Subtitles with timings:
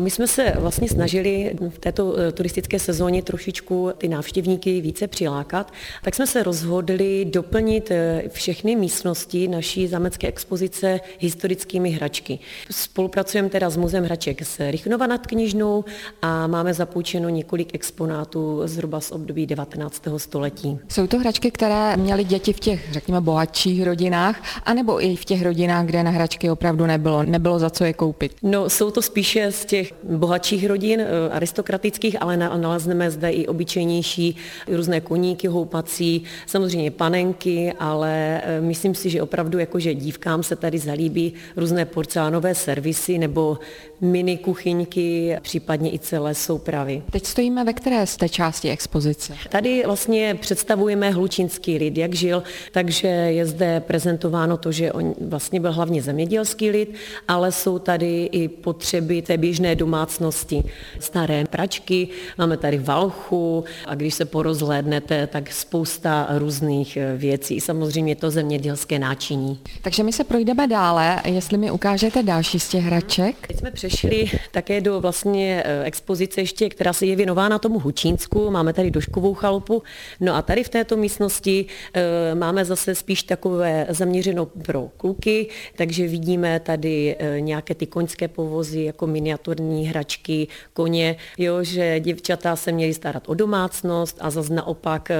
[0.00, 5.72] My jsme se vlastně snažili v této eh, turistické sezóně trošičku ty návštěvníky více přilákat,
[6.02, 12.38] tak jsme se rozhodli doplnit eh, všechny místnosti naší zamecké expozice historickými hračky.
[12.70, 15.84] Spolupracujeme teda s Muzeem hraček z Rychnova nad knižnou
[16.22, 20.02] a máme zapůjčeno několik exponátů zhruba z období 19.
[20.16, 20.78] století.
[20.88, 25.42] Jsou to hračky, které měly děti v těch, řekněme, bohatších rodinách, anebo i v těch
[25.42, 28.36] rodinách, kde na hračky opravdu nebylo, nebylo za co je koupit?
[28.42, 33.46] No, jsou to spíše z těch těch bohatších rodin, eh, aristokratických, ale nalezneme zde i
[33.46, 34.36] obyčejnější
[34.68, 40.78] různé koníky houpací, samozřejmě panenky, ale eh, myslím si, že opravdu jakože dívkám se tady
[40.78, 43.58] zalíbí různé porcelánové servisy nebo
[44.00, 47.02] mini kuchyňky, případně i celé soupravy.
[47.10, 49.34] Teď stojíme ve které z té části expozice?
[49.48, 52.42] Tady vlastně představujeme hlučínský lid, jak žil,
[52.72, 56.94] takže je zde prezentováno to, že on vlastně byl hlavně zemědělský lid,
[57.28, 60.64] ale jsou tady i potřeby té běžné domácnosti.
[61.00, 67.60] Staré pračky, máme tady valchu a když se porozhlédnete, tak spousta různých eh, věcí.
[67.60, 69.58] Samozřejmě to zemědělské náčiní.
[69.82, 73.46] Takže my se projdeme dále, jestli mi ukážete další z těch hraček.
[73.46, 78.50] Teď jsme přešli také do vlastně eh, expozice ještě, která se je věnována tomu Hučínsku.
[78.50, 79.82] Máme tady doškovou chalupu.
[80.20, 86.08] No a tady v této místnosti e, máme zase spíš takové zaměřeno pro kluky, takže
[86.08, 92.72] vidíme tady nějaké ty koňské povozy jako miniaturní moderní hračky, koně, jo, že děvčata se
[92.72, 95.16] měly starat o domácnost a zase naopak eh,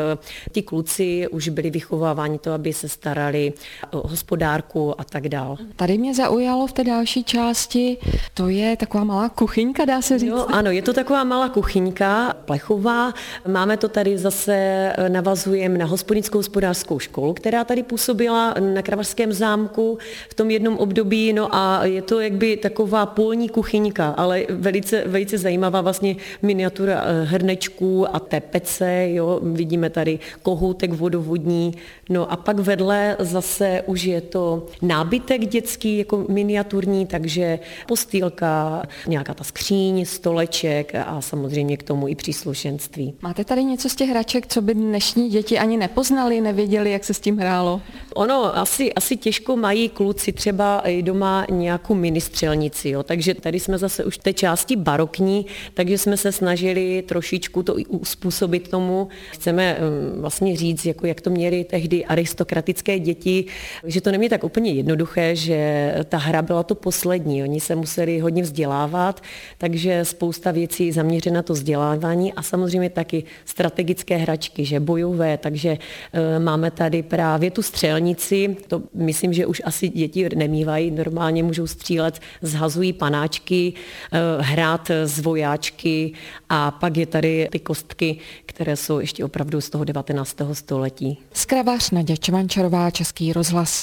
[0.53, 3.53] ti kluci už byli vychováváni to, aby se starali
[3.91, 5.57] o hospodárku a tak dál.
[5.77, 7.97] Tady mě zaujalo v té další části,
[8.35, 10.29] to je taková malá kuchyňka, dá se říct.
[10.29, 13.13] Jo, ano, je to taková malá kuchyňka, plechová.
[13.49, 19.33] Máme to tady zase, eh, navazujeme na hospodnickou hospodářskou školu, která tady působila na Kravařském
[19.33, 19.99] zámku
[20.31, 25.03] v tom jednom období, no a je to jakby taková polní kuchyňka, ale ale velice,
[25.07, 31.75] velice zajímavá vlastně miniatura eh, hrnečků a tepece, jo, vidíme tady kohoutek vodovodní,
[32.09, 37.59] no a pak vedle zase už je to nábytek dětský, jako miniaturní, takže
[37.89, 43.15] postýlka, nějaká ta skříň, stoleček a samozřejmě k tomu i příslušenství.
[43.23, 47.15] Máte tady něco z těch hraček, co by dnešní děti ani nepoznali, nevěděli, jak se
[47.15, 47.81] s tím hrálo?
[48.15, 53.79] Ono asi, asi těžko mají kluci třeba i doma nějakou ministřelnici, jo, takže tady jsme
[53.79, 59.09] zase už té části barokní, takže jsme se snažili trošičku to uspůsobit tomu.
[59.31, 63.45] Chceme um, vlastně říct, jako jak to měli tehdy aristokratické děti,
[63.85, 67.43] že to neměli tak úplně jednoduché, že ta hra byla to poslední.
[67.43, 69.21] Oni se museli hodně vzdělávat,
[69.59, 75.73] takže spousta věcí zaměřena na to vzdělávání a samozřejmě taky strategické hračky, že bojové, takže
[75.73, 81.67] uh, máme tady právě tu střelnici, to myslím, že už asi děti nemývají, normálně můžou
[81.67, 84.04] střílet, zhazují panáčky, Eh,
[84.41, 86.13] hrát z vojáčky
[86.49, 90.37] a pak je tady ty kostky, které jsou ještě opravdu z toho 19.
[90.53, 91.19] století.
[91.33, 93.83] Skravař Naděč Čvančarová, Český rozhlas.